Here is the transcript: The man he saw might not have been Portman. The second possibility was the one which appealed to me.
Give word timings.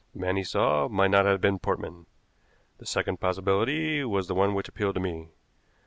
The 0.13 0.19
man 0.19 0.35
he 0.35 0.43
saw 0.43 0.87
might 0.87 1.11
not 1.11 1.25
have 1.25 1.41
been 1.41 1.59
Portman. 1.59 2.07
The 2.79 2.87
second 2.87 3.19
possibility 3.19 4.03
was 4.03 4.27
the 4.27 4.33
one 4.33 4.55
which 4.55 4.67
appealed 4.67 4.95
to 4.95 4.99
me. 4.99 5.27